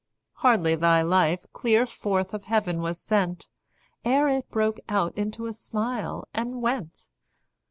Hardly 0.37 0.73
thy 0.73 1.03
life 1.03 1.45
clear 1.53 1.85
forth 1.85 2.33
of 2.33 2.45
heaven 2.45 2.81
was 2.81 2.99
sent, 2.99 3.49
Ere 4.03 4.29
it 4.29 4.49
broke 4.49 4.79
out 4.89 5.15
into 5.15 5.45
a 5.45 5.53
smile, 5.53 6.27
and 6.33 6.59
went. 6.59 7.09